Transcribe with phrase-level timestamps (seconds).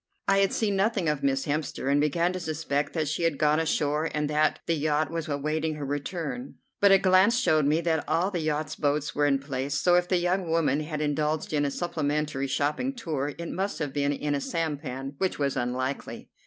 [0.27, 3.59] I had seen nothing of Miss Hemster, and began to suspect that she had gone
[3.59, 8.03] ashore and that the yacht was awaiting her return; but a glance showed me that
[8.09, 11.65] all the yacht's boats were in place, so if the young woman had indulged in
[11.65, 16.31] a supplementary shopping tour it must have been in a sampan, which was unlikely.